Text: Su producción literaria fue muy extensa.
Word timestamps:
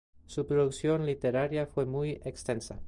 Su 0.25 0.47
producción 0.47 1.05
literaria 1.05 1.67
fue 1.67 1.85
muy 1.85 2.19
extensa. 2.25 2.79